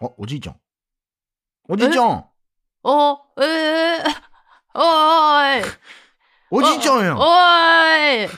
[0.00, 0.56] あ、おじいちゃん。
[1.68, 2.24] おじいちゃん
[2.84, 4.04] お、えー、
[4.74, 5.64] おーい。
[6.50, 8.30] おじいちゃんやんおーい。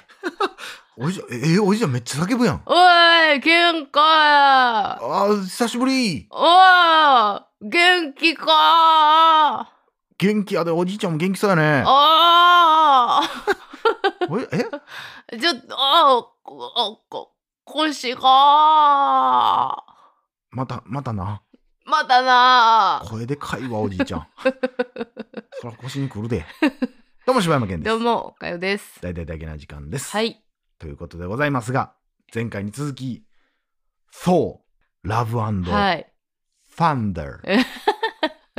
[0.96, 2.62] おじいちゃん、え、え おじいちゃんめっちゃ叫ぶやん。
[2.64, 4.92] おーい、喧嘩や。
[4.94, 6.26] あー、久しぶり。
[6.30, 9.70] おー、元気か
[10.18, 11.82] 元気やで、おじいちゃんも元気そうやね。
[11.86, 13.20] あ
[14.28, 15.36] おいえ？
[15.36, 17.32] ー、ちょっと、あーここ
[17.64, 18.20] 腰が
[20.50, 21.42] また、またな。
[21.84, 24.26] またな声でかいわ、おじいちゃん。
[25.60, 26.44] そら腰にくるで。
[27.26, 27.88] どうも柴山健です。
[27.88, 29.00] どうも、おかよです。
[29.00, 30.10] 大々だけな時間です。
[30.10, 30.42] はい。
[30.78, 31.94] ということでございますが、
[32.34, 33.24] 前回に続き、
[34.10, 34.62] そ
[35.04, 36.06] う、ラブフはい。
[36.76, 37.58] ァンダーえ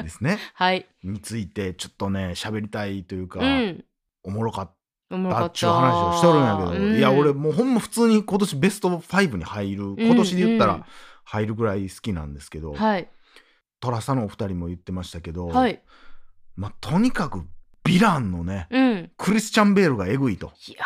[0.02, 0.38] ですね。
[0.54, 0.86] はい。
[1.04, 3.86] についてちょっとね、喋りたいというか、うん。
[4.24, 4.76] おもろかっ
[5.12, 10.88] おもろかっちゅう話をしとるんやけど、うんいや、俺もうほんま普通に今年ベスト5に入る、今年で言ったうんうんら
[11.24, 13.10] 入るぐらい好きなんですけど、はい。
[13.80, 15.82] トラサのお二人も言ってましたけど、はい。
[16.56, 17.40] まあ、とにかく
[17.84, 19.12] ヴィランのね、うん。
[19.18, 20.54] クリスチャン・ベールがえぐいと。
[20.68, 20.86] いやー、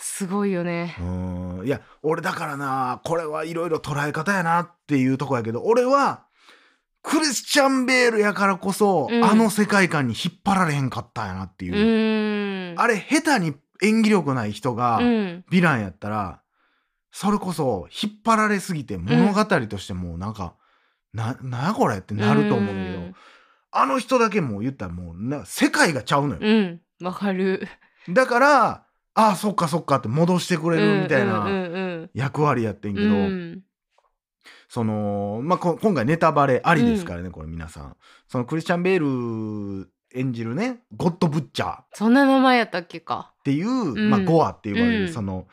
[0.00, 1.02] すごいよねう。
[1.02, 6.24] ーんいや俺だからなこれはいろいろ捉え方やなっていうとこやけど俺は
[7.02, 12.74] クリスチャン・ベールやからこそ、うんあの世界観に引っ張られへんかったんやなっていう。
[12.78, 15.04] あれ下手に演技力ない人がうん。
[15.04, 16.41] ヴィランやったら、
[17.12, 20.54] それこそ引っ張られすぎて物語としてもうなんか、
[21.12, 23.14] ななんやこれってなると思うんだけど、うん。
[23.70, 27.06] あの人だけもう言ったらもうな世界がちゃうのよ、うん。
[27.06, 27.68] わかる。
[28.08, 32.10] だからああそっかそっかって戻してくれるみたいな、うんうんうん。
[32.14, 33.62] 役割やってんけうど、んうん。
[34.68, 37.96] その、まあ、こ今回ネタバレありですからね、これ皆さん。
[38.26, 41.82] そのクリスチャン・ベール演じるね、ゴッド・ブッチャー。
[41.82, 43.34] っそんな名前やったっけか。
[43.44, 44.08] ていう、ん。
[44.08, 45.12] まあ、ゴアって呼ばれる、うん。
[45.12, 45.46] その、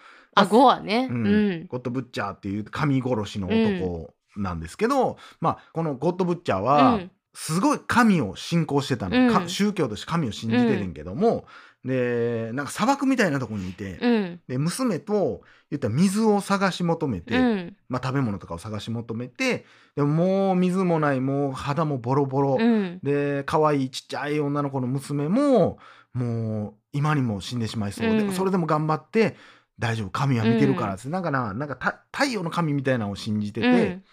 [0.49, 1.07] ゴアね。
[1.09, 1.67] ううんん。
[1.67, 11.45] ゴッド・ブッチャーっていう神殺しの男なんですけど、まあ、このゴッド・ブッチャーは、うんすごい神を信仰してたの、宗教として神を信じてるんけども、
[11.85, 14.41] でなんか砂漠みたいなとこにいて、うん。
[14.47, 17.77] で娘と言ったら水を探し求めて、うん。
[17.87, 19.65] まあ、食べ物とかを探し求めて
[19.95, 22.99] でももう水もないもう肌もボロボロ、うん。
[23.03, 25.77] で可愛いちっちゃい女の子の娘も
[26.13, 29.37] もう今にも死んでしまいそうで、うんそれでも頑張って
[29.79, 34.03] 大丈夫神は見てるからって、なんかななんかた太陽の神みたいなのを信じてて、うん。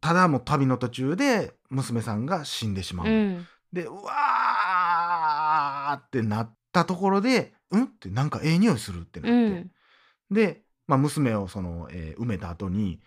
[0.00, 3.06] ただもう旅の途中で娘さんが死んでしまう。
[3.06, 3.46] うん。
[3.72, 9.60] でうわーってなったところで「うん?」ってなんかええ匂いするってなうって。
[9.60, 9.70] ん。
[10.30, 13.00] で、まあ、娘をその、えー埋めた後に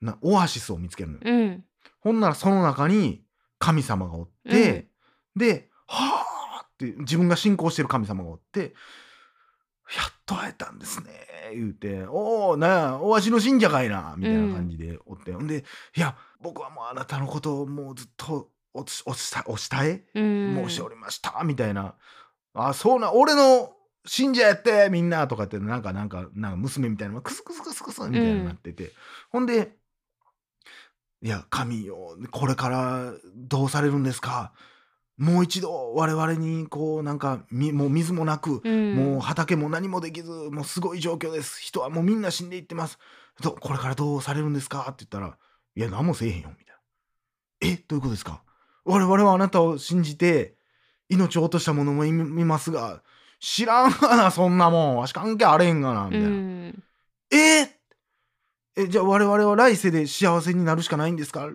[0.00, 1.20] なオアシスを見つけるのよ。
[1.24, 1.64] うん。
[2.00, 3.24] ほんならその中に
[3.58, 4.88] 神様がおって、
[5.36, 6.24] で「は
[6.60, 8.74] あ」って自分が信仰してる神様がおって
[9.96, 11.10] 「やっと会えたんですね」
[11.54, 15.64] 言うて「おおなんやおわしの信者かいな」みたいな感じでおって、ほんで
[15.96, 20.64] 「いや僕はもうあなたのことをもうずっとおつおしたお慕えうん。
[20.68, 21.94] 申しておりました」みたいな
[22.54, 28.92] 「あそうな俺の信者やってみんな」とかってなんかなんかなんか娘みたいなのがクスクスクスクスみたいになってて、
[29.30, 29.76] ほんで
[31.22, 34.52] 「いや神よこれからどうされるんですか
[35.22, 38.94] もう一度我々にこうなんかみもう水もなく、うん。
[38.96, 42.98] もう畑も何もできずもうすごい状況です人はもうみんな死んでいってます
[43.40, 45.38] どこれからどうされるんですか?」って言ったら
[45.76, 46.80] 「いや何もせえへんよ」みたいな
[47.62, 47.84] 「え？
[47.86, 48.42] どういうことですか？
[48.84, 50.56] 我々はあなたを信じて
[51.08, 53.02] 命を落とした者もいみますが
[53.38, 56.28] 知らんがなそんなもんわし関係あれへんがな」みたいな。
[56.28, 56.84] うん。
[57.30, 57.78] え？
[58.74, 61.48] えじゃあ我々は来世で幸せになるしかないんですか？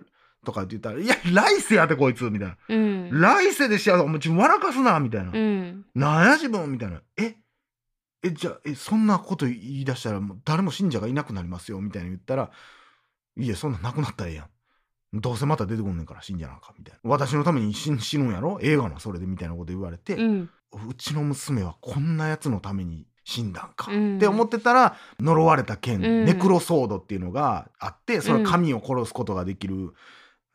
[0.44, 2.56] とかって言ったら「いや来世やってこいつ」みたいな。
[2.68, 3.10] うん。
[3.20, 5.30] 「来世で幸せお前自分笑かすな」みたいな。
[5.32, 5.84] うん。
[5.94, 7.36] 「なんや自分」みたいな「え？
[8.22, 12.50] えじゃあえそんなこと言い出したらもう誰も信者がいなくなりますよ」みたいな言ったら
[13.38, 14.46] 「いやそんなんなくなったらええやん」
[15.14, 17.00] どうせまた出てこんねんから信者なんかみたいな。
[17.10, 18.58] 私のために死ん死ぬんやろ？
[18.60, 20.50] 映画なそれでみたいなこと言われて、うん。
[20.86, 24.16] うちの娘はこんなやつのために死んだんか、うん。
[24.16, 26.24] って思ってたら呪われた剣、うん。
[26.26, 29.94] ネクロソードっていうのがあってそれは神を殺すことができる、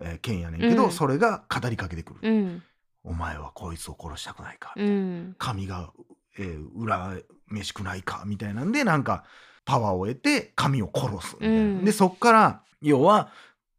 [0.01, 0.91] えー剣やねんけど、うん。
[0.91, 2.63] それが語りかけてくる、うん。
[3.03, 5.35] お前はこいつを殺したくないか、うん。
[5.37, 5.91] 神が、
[6.37, 9.23] えー恨めしくないかみたいなんでなんか
[9.65, 11.85] パワーを得て神を殺すみたいな、うん。
[11.85, 13.29] でそっから要は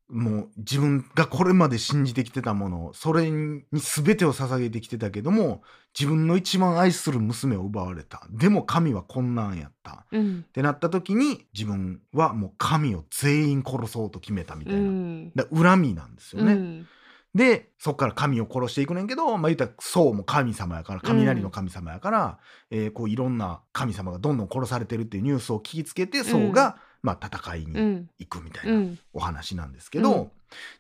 [0.08, 5.62] もう自分がこれまで信じてきてたものそれに全てを捧げてきてたけども
[5.98, 10.44] 自分の一番愛する娘を奪われたでも神はこんなんやったうん。
[10.48, 15.32] ってなった時に自分はもう神を全員殺そうと決めたみたいな、うん。
[15.34, 16.52] だ恨みなんですよね。
[16.52, 16.86] うん。
[17.34, 22.38] でそっから神を殺していくねんけど、まあ、言ったら宋も神様やから雷の神様やから、
[22.70, 28.08] えーこういろんな神様がどんどん殺されてるっていうニュースを聞きつけて宋が、まあ、戦いうにん。
[28.18, 28.98] 行くみたいうなん。
[29.12, 30.30] お話なんですけど、うん。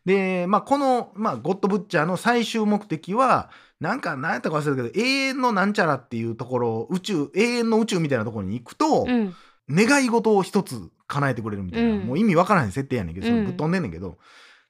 [0.06, 9.34] で、まあ、この、まあ、ゴッドブッチャーの最終目的はなんか何やったか忘れたけど永遠のなんちゃらっていうところ宇宙永遠の宇宙みたいなところに行くと、うん。
[9.68, 12.00] 願い事を一つ叶えてくれるみたいな、うん。
[12.06, 14.16] もう意味わからへん設定やねんけど、ぶっ飛んでんねんけど、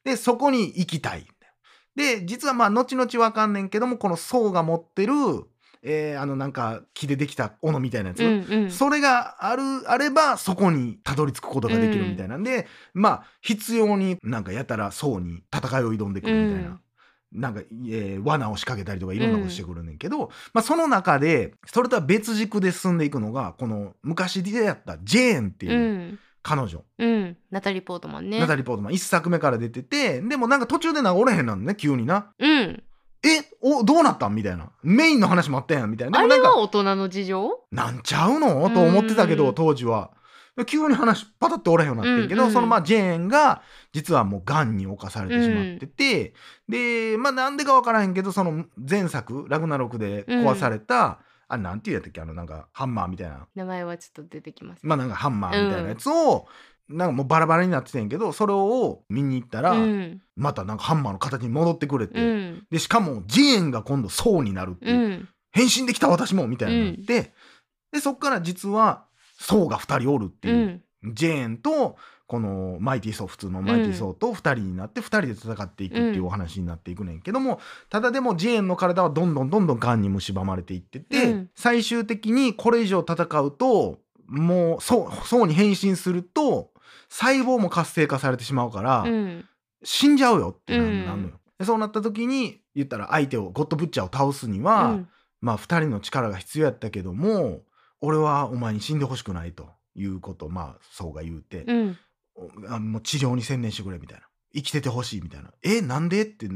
[0.02, 1.26] で、そこに行きたい。
[1.96, 5.14] で、実はまあ、後々わかんねんけども、この僧が持ってる、
[5.84, 8.70] えーあの、なんか、木でできた斧みたいなやつ、うんうん。
[8.70, 16.70] それがある、あれば、そこにたどり着くことができるみたいなんで、まあ、必要になんかやたら僧に戦いを挑んでくるみたいな。
[16.70, 16.80] うん。
[17.40, 25.78] なんか、えー罠を仕掛けたりとかいろんなことしてくるねんけど、まあその中で、それとは別軸で進んでいくのが、この昔出会ったジェーンってういう
[26.12, 26.18] ん。
[26.42, 27.36] 彼女、うん。
[27.50, 28.38] ナタリー・ポートマンね。
[28.38, 32.32] ナタリー・ポートマン、一作目から出てて、でもなんか途中でなおれへんなんね、急にな。
[32.38, 32.82] うん
[33.24, 34.28] え、お、どうなった？
[34.28, 34.70] んみたいな。
[34.82, 36.18] メインの話もあったやん、みたいな。
[36.20, 37.60] あれは大人の事情？
[37.72, 38.70] なんちゃうの？
[38.70, 39.54] と思ってたけど、うん。
[39.54, 40.10] 当時は。
[40.66, 43.62] 急に話パタッとおれへんようになってんけど、うんうんそのまあジェーンが
[43.92, 46.32] 実はもう癌に侵されてしまってて、
[46.68, 51.18] でまあなんでかわからへんけどその前作ラグナロクで壊された、
[51.48, 52.20] あなんていうやったっけ？
[52.20, 53.48] あのなんかハンマーみたいな。
[53.56, 56.46] 名前はちょっと出てきますまあなんかハンマーみたいなやつを、
[56.88, 60.20] なんかもうバラバラになっててんけどそれを見に行ったら、うん。
[60.36, 62.66] またなんかハンマーの形に戻ってくれて、うん。
[62.70, 65.28] でしかもジェーンが今度層になるっていうう、ん。
[65.52, 67.32] 変身できた私もみたいになって、
[67.92, 69.04] でそっから実は
[69.38, 70.82] 層が2人おるってういう、ん。
[71.14, 71.96] ジェーンと
[72.26, 81.50] このマイティー・ソー普通のマイティー・ソーと2人になって2人で戦っていくっていうお話になっていくねんけども、ただでもジェーンの体はどんどんどんどんガンに蝕まれていってて、うん。
[81.54, 86.70] 最終的にこれ以上戦うともうそに変身すると
[87.14, 89.44] 細胞も活性化されてしまうから、うん。
[89.84, 91.22] 死んじゃうよってなうんなん。
[91.22, 91.40] のよ。
[91.60, 95.08] でそうなった時に言ったら相手をゴッドブッチャーを倒すには、うん。
[95.40, 97.60] まあ2人の力が必要やったけども
[98.00, 101.98] 俺はお前に死んでほしくないということをまあそうが言うて、うん。
[102.34, 104.24] おあもう治療に専念してくれみたいな。
[104.52, 105.52] 生きててほしいみたいな。
[105.62, 106.48] えなんでって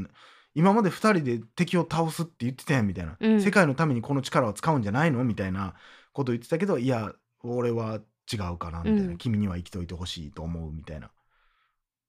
[0.55, 5.75] 今まで2人で敵を倒すって言ってたやんみたいな、うん世界のためにこの力を使うんじゃないのみたいな
[6.11, 7.13] こと言ってたけどいや
[7.43, 7.99] 俺は
[8.31, 9.17] 違うかなみたいな、うん。
[9.17, 11.09] 君には生きといてほしいと思うみたいな。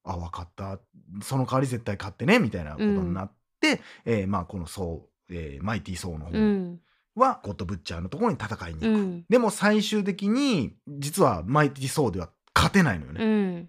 [0.05, 0.79] あ分かった。
[1.23, 6.81] その代わり絶対勝ってねみたいなことになって、えーまあこのソー、えーマイティー・ソーの方うん。
[7.17, 9.25] はゴッドブッチャーのところに戦いに行く、うん。
[9.29, 13.69] でも最終的に実はマイティー・ソーでは勝てないのよね、うん。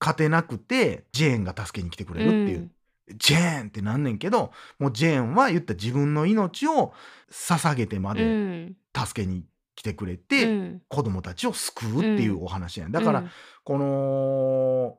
[0.00, 2.70] 勝てなくてジェーンが助けに来てくれるっていう、
[3.16, 6.92] ジェーンってなんねんけどもうジェーンは言ったら自分の命を
[7.30, 8.76] 捧げてまうでん。
[8.94, 10.82] 助けに来てくれうて、ん。
[10.88, 12.92] 子供たちを救うっていうお話やん。
[12.92, 13.30] だから、うん。
[13.64, 14.98] この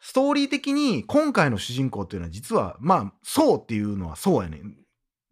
[0.00, 4.76] ストーリー的に今回の主人公っていうのは実はまあそうっていうのはそうやねん。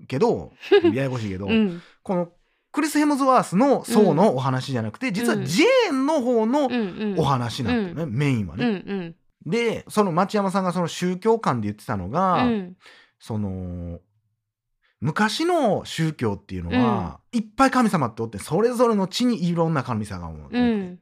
[0.06, 0.52] けど
[0.94, 1.82] ややこしいけど、うん。
[2.02, 2.32] この
[2.72, 7.18] クリス・ヘムズワースのそうのお話じゃなくて、実はうんジェーンの方のうんうん。
[7.18, 8.84] お話なんだよね、メインはうんね。
[8.86, 9.16] うん。
[9.46, 12.76] でその町山さんがその宗教観で言ってたのが、うん。
[13.18, 14.00] その
[15.00, 20.98] 昔の宗教っていうのは、いっぱい神様っておってそれぞれの地にいろんな神様がおって、うん。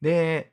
[0.00, 0.52] で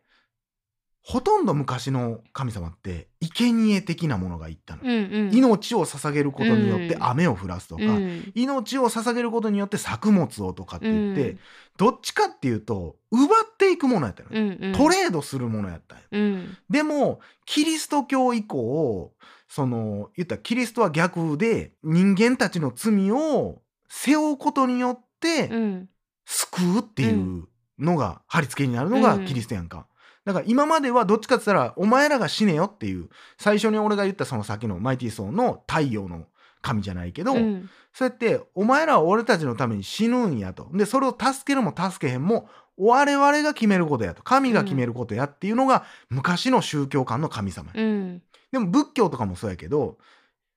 [1.05, 5.35] ほとんど昔の神様って生贄的なものがいったの、うんうん。
[5.35, 7.03] 命を捧げることによってうん。
[7.03, 8.31] 雨を降らすとか、うん。
[8.35, 11.39] 命を捧げることによって作物をとかって言って、うん。
[11.77, 14.71] どっちかっていうと奪っていくものやったの、うんうん。
[14.73, 16.57] トレードするものやったんようん。
[16.69, 19.11] でもキリスト教以降
[19.55, 25.89] その言ったらキリストは逆で人間たちの罪を背負うことによってうん。
[26.25, 29.25] 救うっていうのが貼り付けになるのがうん。
[29.25, 29.85] キリストやんか。
[30.25, 36.25] だから今まではどっちかって言ったらお前らが死ねよっていう最初に俺が言ったその先のマイティーソーの太陽の
[36.63, 37.69] 神じゃないけど、うん。
[37.93, 40.67] そうやってお前らは俺たちのために死ぬんやと。
[40.73, 44.23] でそれを助けるも助けへんも我々が決めることやと。
[44.23, 49.97] 神が決めることやっていうのが昔の宗教観の神様や、うんでも仏教とかもそうやけど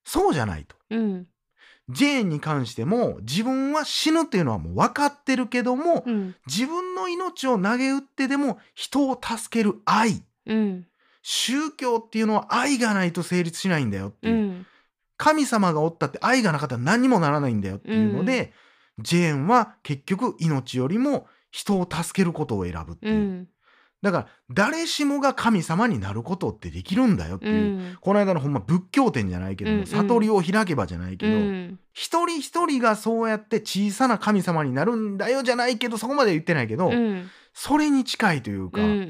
[0.05, 0.76] そうじゃないと。
[0.91, 1.26] うん。
[1.88, 6.35] ジェーンに関しても自分は死ぬっていうのはもう分かってるけども、うん。
[6.47, 10.87] 自分の命を投げ打ってでも人を助ける愛うん。
[11.23, 14.67] 宗教っていうのは愛がないと成立しないんだよっていう、うん。
[15.17, 18.53] 神様がおったって愛がなかったら何にもならないんだよっていうので、
[18.99, 23.49] ジェーンは結局命よりも人を助けることを選ぶっていう、うん
[24.03, 27.97] だから誰しもが神様になることってできるんだよってういう、ん。
[28.00, 29.87] この間のほんま仏教典じゃないけども、うんうん。
[29.87, 31.81] 悟りを開けばじゃないけど、うん。
[31.93, 37.29] 一人一人がそうやって小さな神様になるんだよじゃないけどそこまで言ってないけど、うん。
[37.55, 39.07] それに近いというか、うんうっ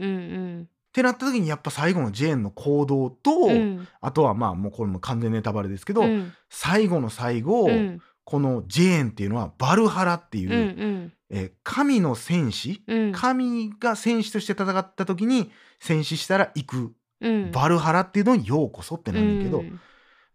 [0.63, 0.69] ん。
[0.93, 3.89] てなった時にやっぱ最後のジェーンの行動と、うん。
[4.01, 6.33] あとはまあもうこれも完全ネタバレですけど、うん。
[6.49, 8.01] 最後の最後、うん。
[8.25, 12.83] このジェーンっていうのはバルハラっていう、うんうんえー神の戦士？
[12.87, 13.13] うん。
[13.13, 17.51] 神が戦士として戦った時に戦死したら行くうん。
[17.53, 19.81] バルハラっていうのにようこそってなんだけど、うん。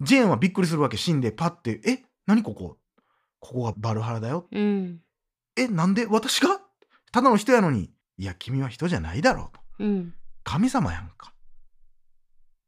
[0.02, 0.98] ジェーンはびっくりするわけ。
[0.98, 2.78] 死んでパッて「え何ここ？
[3.40, 4.48] ここがバルハラだよ？
[4.52, 5.00] うん。
[5.56, 6.06] えなんで？
[6.06, 6.60] 私が？
[7.12, 7.92] ただの人やのに。
[8.18, 9.62] いや君は人じゃないだろうと。
[9.80, 10.14] うん。
[10.44, 11.34] 神様やんか。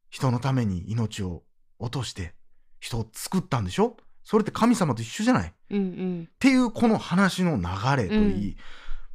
[0.10, 1.44] 人のために命を
[1.80, 2.34] 落として
[2.80, 3.98] 人を作ったんでしょ？
[4.24, 5.50] それって神様と一緒じゃない？
[5.50, 6.30] っうんうん。
[6.39, 7.63] ていうこの話の流
[8.01, 8.56] れといい、うん。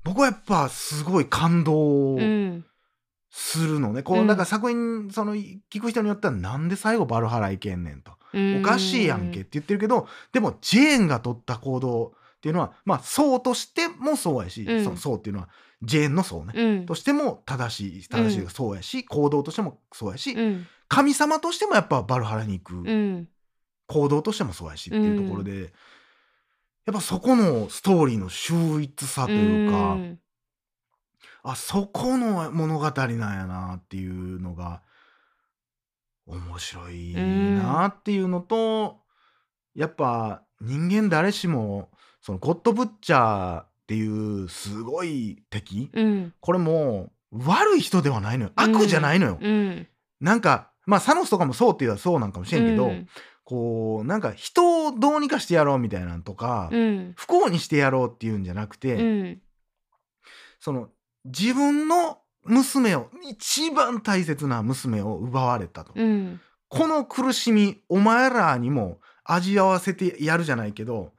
[0.04, 2.64] 僕はやっぱすごい感動うん
[3.30, 4.26] するのね、こううん。
[4.26, 8.12] だから作品その聞く人によってはなんで最後バルハラ行けんねんと。
[8.32, 8.60] うん。
[8.60, 14.84] おかしいやんけって言ってるけどでもジェーンが取った行動っていうのはまあそうとしてもそうやし、うん。
[14.84, 15.48] そそうっていうのは
[15.82, 16.86] ジェーンのそうね、うん。
[16.86, 20.66] としても正しい正しいがそうやし、行動としてもそうやし、うん。
[20.88, 23.28] 神様としてもやっぱバルハラに行く、うん
[23.88, 25.72] 行動としてもそうやしっていうところで、
[26.86, 30.18] やっぱそこのストーリーの秀逸さというか、ん。
[31.42, 34.82] あそこの物語なんやなっていうのが
[36.26, 39.00] 面白いなっていうのと、
[39.74, 41.88] やっぱ人間誰しも
[42.20, 49.88] そのゴッドブッチャーっていうすごい敵、うんこれも悪い人ではないのよ悪じゃないのよ、うん
[50.20, 53.08] なんかまあサノスとかもそうっていうのはそうなんかもしれんけど、うん
[53.48, 57.14] こうなんか人をどうにかしてやろうみたいなんとか、うん。
[57.16, 59.40] 不幸にしてやろうっていうんじゃなくて、うん。
[60.60, 60.90] その
[61.24, 66.38] 自分の娘を一番大切な娘を奪われたと、うん。
[66.68, 71.14] この苦しみお前らにも味わわせてやるじゃないけど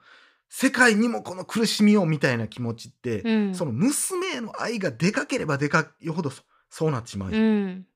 [0.50, 3.56] 世界にもこの苦しみをみたいな気持ちって、うん。
[3.56, 7.88] その娘への愛がでかければでかいほどそそうなってしまう、うん。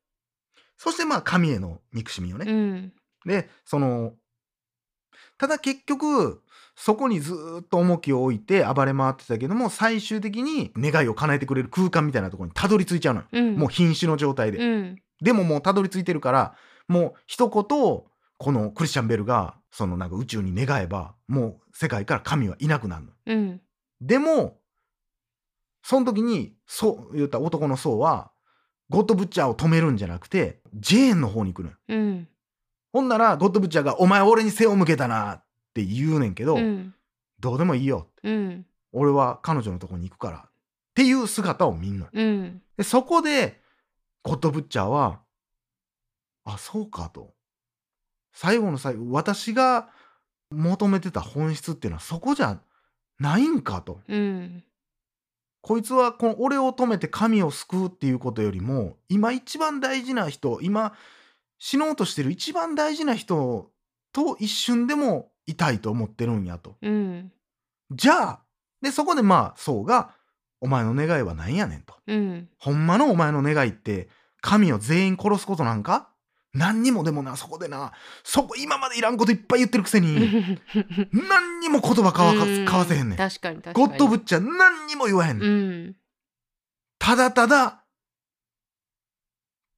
[0.75, 2.93] そしてまあ神への憎しみをね、うん。
[3.27, 4.13] でその
[5.43, 6.41] ただ結局
[6.73, 13.55] そこにずーっと重きを置いて暴れ回ってたけども最終的に願いを叶えてくれる空間みたいなところにたどり着いちゃうのよ、うん。
[13.57, 15.01] もう瀕死の状態で、うん。
[15.21, 16.55] でももうたどり着いてるから
[16.87, 18.05] もう一言こ
[18.53, 23.11] のクリスチャン・ベルがそのなんか宇宙に願えばもう世界から神はいなくなるの。
[23.25, 23.61] うん。
[23.99, 24.59] でも
[25.81, 28.31] その時にそう言った男の僧は
[28.89, 31.75] ゴッドブッチャーを止めるんじゃなくてジェーンの方に行くのよ。
[31.89, 32.27] うん
[32.93, 36.93] ほんならゴッドブッチャーが「お前俺に背を向けたな」って言うねんけど、うん。
[37.39, 38.07] どうでもいいよ。
[38.23, 38.65] うん。
[38.93, 40.37] 俺は彼女のとこに行くから。
[40.37, 40.51] っ
[40.93, 42.11] ていう姿を見んのよ。
[42.13, 42.61] うん。
[42.77, 43.59] でそこで
[44.21, 45.19] ゴッドブッチャーは
[46.45, 47.33] 「あそうか」と。
[48.31, 49.89] 最後の最後私が
[50.51, 52.59] 求めてた本質っていうのはそこじゃ
[53.19, 54.01] ないんかと。
[54.07, 54.63] うん。
[55.61, 60.93] こいつはこの俺を止めて神を救うっていうことよりも今一番大事な人今
[61.65, 63.71] 死のうとしてる一番大事な人
[64.11, 66.75] と一瞬でもいたいと思ってるんやと。
[66.81, 67.31] うん
[67.89, 68.39] じゃあ
[68.81, 70.11] でそこでまあそうが
[70.59, 71.95] 「お前の願いは何やねん」と。
[72.05, 74.09] うんほんまのお前の願いって
[74.41, 76.09] 神を全員殺すことなんか？
[76.53, 77.93] 何にもでもなそこでな
[78.25, 80.49] そこ今までいらんこといっぱい言ってるくせに
[81.13, 83.17] 何にも言葉交わか交わせへんねん。
[83.17, 85.49] 確かに確かにゴッドブッチャー何にも言わへんねん。
[85.49, 85.53] う
[85.89, 85.95] ん
[86.99, 87.83] ただただ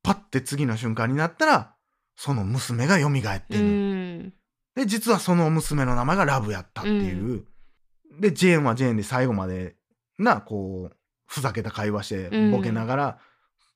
[0.03, 1.74] パッて次の瞬間になったら
[2.15, 4.33] その娘が蘇ってんのよ、うん。
[4.75, 7.45] で実はその娘の名前がラブやったっていう、
[8.19, 9.75] でジェーンはジェーンで最後まで
[10.17, 10.95] なこう
[11.27, 12.51] ふざけた会話してうん。
[12.51, 13.17] ボケながら、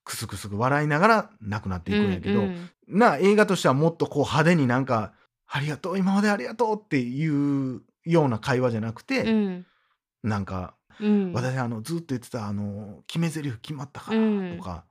[0.03, 2.69] クスクス笑いながら亡くなっていくんやけど、うん。
[2.87, 5.13] な映画としてはもっとこう派手になんか
[5.47, 9.65] 「ありがとう今までありがとう」っていうような会話じゃなくて、うん。
[10.23, 11.33] なんかうん。
[11.33, 14.57] 私あのずっと言ってたあの決め台詞決まったからうん。
[14.57, 14.85] とか、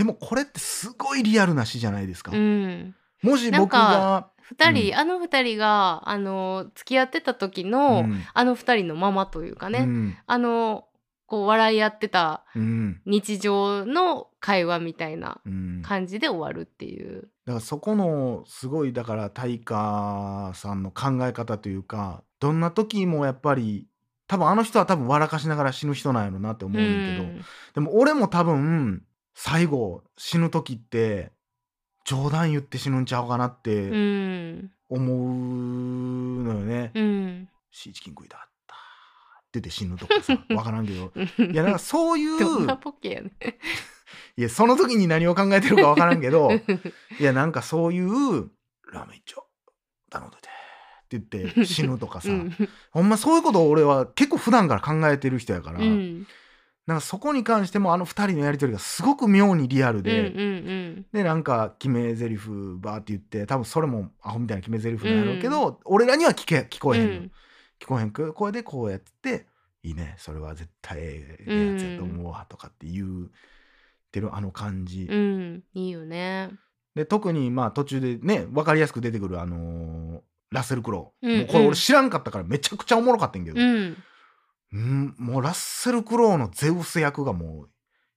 [0.00, 2.32] でもこれってすごいリアルな詩じゃないですか。
[2.32, 2.94] うん。
[3.22, 4.98] もし僕が、二人、うん。
[4.98, 8.22] あの二人があの付き合ってた時の、うん。
[8.32, 10.16] あの二人のままというかね、うん。
[10.26, 10.86] あの
[11.26, 13.02] こう笑い合ってたうん。
[13.04, 15.42] 日常の会話みたいな
[15.82, 17.28] 感じで終わるっていう。
[17.44, 23.86] らそこのすごいだから大花さんの考え方というかどんな時もやっぱり
[24.28, 27.44] 多分あの人は多分笑かしながら死ぬ人なんやろなって思うんだけど、うん。
[27.74, 29.02] でも俺も多分
[29.34, 31.32] 最後死ぬ時って
[32.04, 34.70] 冗談言って死ぬんちゃうかなっうてん。
[34.88, 36.90] 思うのよね。
[36.94, 37.48] うん。
[37.70, 41.12] シーチキン食いたかったってて死ぬとかさ 分からんけど。
[41.50, 43.30] いやなんかそういうポケやね。
[44.36, 46.50] いやその時に何を考えてるか分からんけど
[47.20, 48.50] いやなんかそういう
[48.92, 49.46] 「ラーメン一丁
[50.08, 50.48] 頼んでて」
[51.16, 52.56] って言って死ぬとかさ、うん。
[52.90, 56.26] ほんまそういうことを俺は結構普段から考えてる人やから、うん
[56.90, 61.06] なんかそこに関してもあの二人のやり取りがすごく妙にリアルうんで、うん。
[61.12, 62.38] でなんか決め台詞
[62.80, 67.30] バーって言って多分それもアホみたいな決め台詞なんやろうけど、俺らには聞け聞こえへんの、うん。
[67.78, 69.46] 聞こえへん声でこうやって
[69.84, 73.30] いいねそれは絶対ええやつやと思うわとかって言っ
[74.10, 75.62] てるあの感じ、うん。
[75.74, 76.50] いいよね。
[76.96, 80.20] で特にまあ途中でね分かりやすく出てくるあのー
[80.50, 83.96] ラッセル・クロウ、うんもうこれ俺知らんかったからめちゃくちゃおもろかったんやけど、うん
[84.72, 87.68] うん、もうラッセル・クロウのゼウス役がもう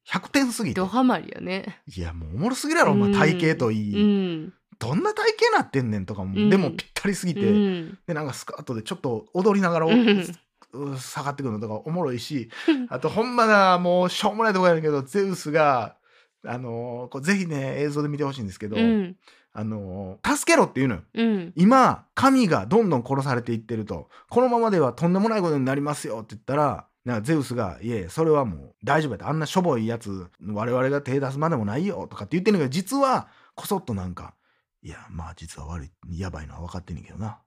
[0.10, 0.79] 100点すぎて。
[0.79, 1.81] ドハマりやね。
[1.88, 4.53] いやもうおもろすぎるやろ、お前体型といい、うん。
[4.79, 6.50] どんな体型なってんねんとかも、うん。
[6.50, 8.00] でもぴったりすぎて、うん。
[8.05, 10.25] でなんかスカートでちょっと踊りながらおうん。
[10.74, 12.50] う下がってくるのとかおもろいし
[12.89, 15.98] あとほんまなもうしょうもないとこやねんけどゼウスが
[16.45, 19.15] あのーこうぜひね映像で見てほしいんですけど、うん
[19.53, 21.01] あのー助けろって言うのよ。
[21.13, 21.53] うん。
[21.55, 24.10] 今神がどんどん殺されていってると。
[24.29, 34.33] このままではとんでもないことになりますよって言ったらなんかゼウスが「いえそれはもう大丈夫やってあんなしょぼいやつ我々が手出すまでもないよ」とかって言ってんねんけど実はこそっとなんか
[34.81, 37.39] 「いやまあ実は悪いやばいのは分かってんねんけどな。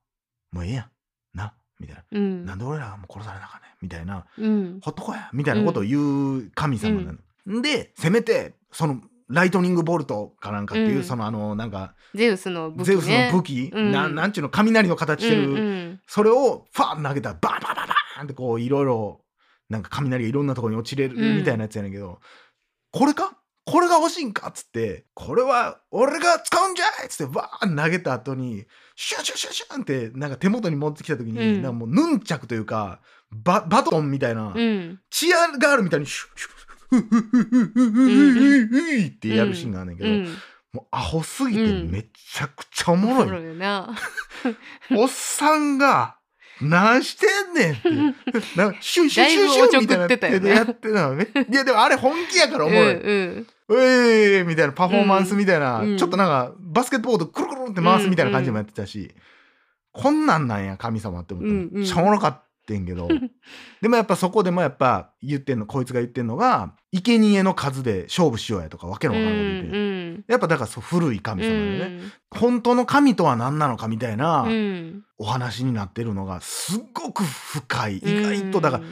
[0.53, 0.91] もうええやん。
[1.37, 2.45] な」みたいな「うん。
[2.45, 4.27] なんで俺らがもう殺されなあかんねん」みたいな。
[4.39, 5.99] うん「ほっとこや」みたいなことを言
[6.39, 7.13] う神様な
[7.47, 7.63] の。
[7.63, 11.05] でせめてそのライトニングボルトかなんかっていう、うん。
[11.05, 12.85] そのあのなんかゼウスの武器ね。
[12.85, 13.93] ゼウスの武器、うん。
[13.93, 16.01] なんなんちゅうの雷の形してる、うんうん。
[16.07, 19.21] それをファーン投げたらバンバンバンバーンってこういろいろ
[19.69, 22.21] なんか雷がいろんなところに落ちれるうんみたいなやつやねんけど、
[22.93, 23.37] これか？
[23.69, 28.65] これが欲しいんかっつってこれは俺が使うんじゃいっつってバーン投げた後に
[28.95, 31.63] シュンシュンシュンシュンってなんか手元に持ってきた時に、うん。
[31.63, 33.01] なんかもうヌンチャクというか
[33.33, 35.01] ババトンみたいな、うん。
[35.11, 38.11] チアガールみたいにシュッシュッふふふふふふ
[38.69, 40.31] ふってやるシーンがあるんねんけど、
[40.73, 43.43] もうアホすぎてめちゃくちゃおもろい。
[44.93, 46.17] おっさんが、
[46.61, 47.91] 何してんねんって。
[48.57, 51.17] なんかシュンシュンシュンシュンみたいな手でやってたの。
[51.17, 52.95] ね、いやでもあれ本気やからおもろい。
[52.95, 59.15] うんうえーみたいなパフォーマンスみたいな、ちょっとなんかバスケットボードくるくるって回すみたいな感じもやってたし、
[59.93, 63.09] こんなんなんや神様って思って、めっちゃおもろかってんけど、
[63.81, 72.13] でもやっぱそこでもやっぱ言ってんのこいつが言ってんのが生贄の数で勝負しようやとかわけのわからんこと言ってる、うんやっぱだからそう古い神う様でね、ん。
[72.31, 75.05] 本当の神とは何なのかみたいな、うん。
[75.19, 77.99] お話になってるのがすっごく深い。
[77.99, 78.85] 意外とだから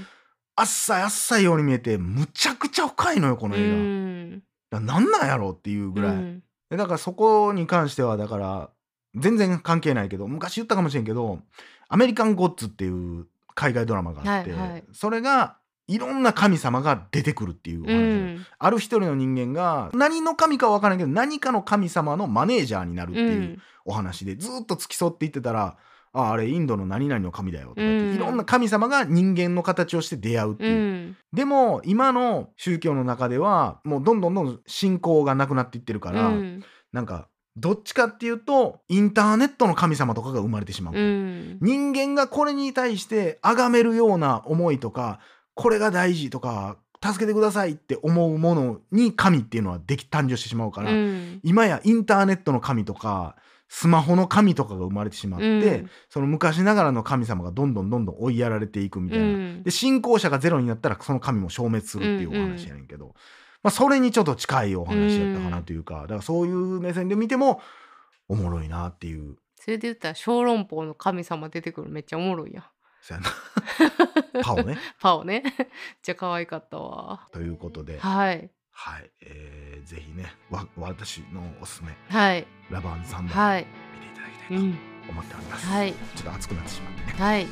[0.57, 3.77] あっさいあっさいように見えてむちゃくちゃ深いのよこのう映画。
[3.77, 4.31] ん。
[4.35, 8.71] だからなんなんやろうっていうぐらい、うだからそこに関してはだから
[9.15, 11.41] 全然関係ないけど昔言ったかもしれんけど
[11.89, 14.85] 「アメリカン・ゴッツ」っていう海外ドラマがあって、はいはい。
[14.93, 17.95] それがいろんな神様が出てくるっていうお話。
[17.95, 18.47] うで、ん。
[18.59, 23.63] ある一人の人間が何の神かは分からないけど何かの神様のマネージャーになるっていううん。
[23.85, 25.77] お話でずっと付き添っていってたら
[26.15, 28.15] 「ああれインドの何々の神だよ」とか言って、うん。
[28.15, 30.73] いろんな神様が人間の形をして出会うっていう。
[30.73, 30.77] う。
[31.11, 31.17] ん。
[31.33, 36.65] でも今の宗教の中ではもうどんどんどんどん信仰がなくなっていってるから、うん。
[36.93, 40.95] なんかどっちかっていうとインターネットの神様とかが生まれてしまう。
[40.95, 41.59] うん。
[41.61, 45.21] 人間がこれに対して崇めるような思いとか
[45.55, 51.41] これが大事とか助けてくださいって思うものに神っていうのはでき誕生してしまうから、うん。
[51.43, 53.37] 今やインターネットの神とか
[53.69, 55.91] スマホの神とかが生まれてしまって、うん。
[56.09, 59.25] その昔ながらの神様がどんどんどんどん追いやられていくみたいな。
[59.27, 59.63] うん。
[59.63, 63.15] で信仰者がゼロになったらその神も消滅するっていうお話やねんけど、
[63.65, 67.61] まあ、それにちょっと近いお話やったかなというか、だからそういう目線で見ても
[68.29, 69.37] おもろいなっていう。
[69.57, 72.65] それで言ったら小籠包の神様出てくるのめっちゃおもろいやん。
[73.01, 73.31] そやな。
[74.45, 74.79] パオね。
[75.01, 75.43] パオね。
[75.59, 75.67] めっ
[76.03, 77.27] ちゃ可愛かったわ。
[77.33, 78.51] ということで、はい。
[78.71, 79.11] はい。
[79.23, 81.95] えーぜひねわ私のおすすめ。
[82.09, 83.67] はい「ラバーンサンダー」はい。
[83.95, 84.79] 見ていただきたいうんと
[85.11, 85.67] 思っております。
[85.67, 87.19] はいちょっと熱くなってしまってね。
[87.19, 87.47] はい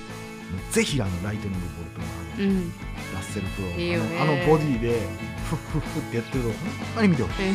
[0.71, 2.73] ぜひあのライトニングボルトのあの、うん。
[3.13, 5.01] ラッセル・クロいいあのあのボディで
[5.49, 7.55] フッフッフってやってるのほんまに見てほしい。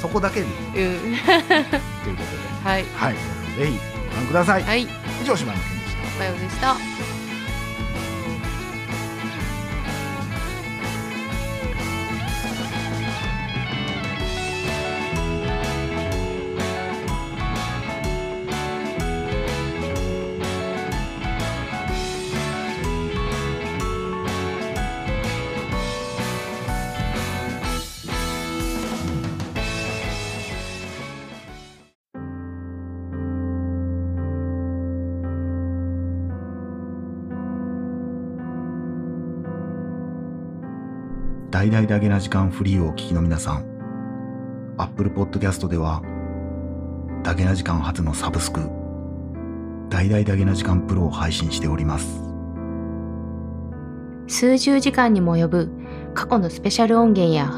[0.00, 0.72] そこだけでいいうん。
[0.72, 2.36] ということで。
[2.64, 2.84] はい。
[2.94, 3.14] はい。
[3.58, 3.78] ぜひ
[4.10, 4.82] ご覧ください、はい。
[4.82, 6.02] 以上島野健でした。
[6.16, 7.25] おはようでした
[41.66, 46.00] 大々だけな時間フリーをお聞きの皆さん Apple Podcast では
[47.24, 48.60] だけな時間初のサブスク
[49.90, 52.22] 大々だけな時間プロを配信しております
[54.28, 55.70] 数十時間にも及ぶ
[56.14, 57.52] 過去のスペシャル音源や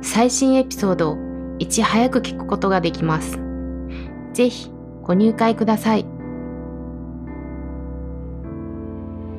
[0.00, 1.18] 最新エピソードを
[1.58, 3.38] いち早く聞くことができます。
[4.32, 4.70] ぜひ
[5.02, 6.04] ご入会ください。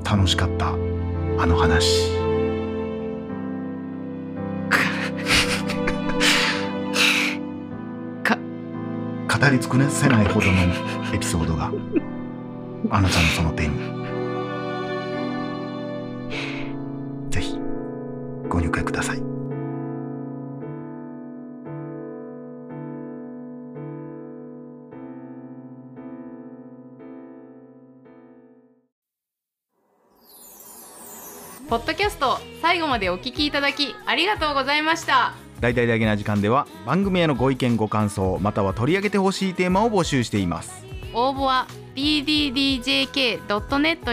[0.04, 2.25] 楽しかったあの話
[9.46, 10.54] 語り尽くせないほどの
[11.14, 11.72] エピソードが
[12.90, 13.78] あなたのその手に。
[17.30, 17.60] ぜひ
[18.50, 19.20] ご入会ください。
[31.70, 35.45] ポッドキャスト最後までお聞きいただきありがとうございました。
[35.60, 40.86] 大々だけな時間では番組へのご意見ご感想または取り上げてほしいテーマを募集しています。
[41.14, 43.44] 応募は bddjk.net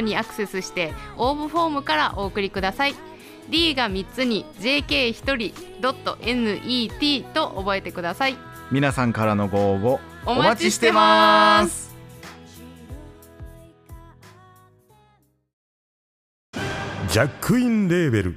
[0.00, 2.94] にアクセスして応募フォームからお送りください。
[3.50, 8.36] D が3つに JK1 人 .net と覚えてください。
[8.70, 11.92] 皆さんからのご応募お待ちしてます。
[17.08, 18.36] ジャックインレーベル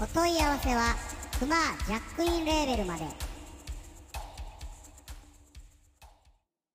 [0.00, 0.96] お問い合わせは
[1.38, 3.23] クマジャックインレーベルまで。